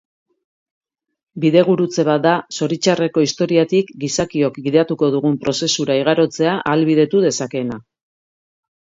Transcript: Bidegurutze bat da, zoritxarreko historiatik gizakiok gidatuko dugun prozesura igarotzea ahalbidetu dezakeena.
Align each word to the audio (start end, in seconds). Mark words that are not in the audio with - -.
Bidegurutze 1.43 2.05
bat 2.07 2.23
da, 2.23 2.31
zoritxarreko 2.61 3.25
historiatik 3.27 3.93
gizakiok 4.07 4.59
gidatuko 4.71 5.13
dugun 5.19 5.39
prozesura 5.47 6.03
igarotzea 6.03 6.59
ahalbidetu 6.61 7.27
dezakeena. 7.31 7.83